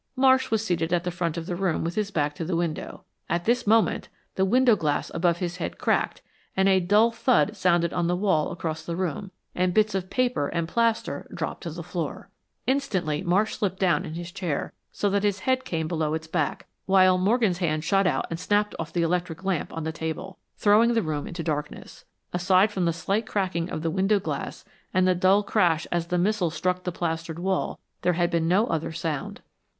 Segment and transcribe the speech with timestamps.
[0.15, 3.03] Marsh was seated at the front of the room with his back to the window.
[3.29, 6.23] At this moment the window glass above his head cracked,
[6.57, 10.67] a dull thud sounded on the wall across the room, and bits of paper and
[10.67, 12.31] plaster dropped to the floor.
[12.65, 16.65] Instantly Marsh slipped down in his chair, so that his head came below its back,
[16.87, 20.95] while Morgan's hand shot out and snapped off the electric lamp on the table, throwing
[20.95, 22.05] the room into darkness.
[22.33, 24.65] Aside from the slight cracking of the window glass,
[24.95, 28.65] and the dull crash as the missile struck the plastered wall, there had been no
[28.65, 29.41] other sound.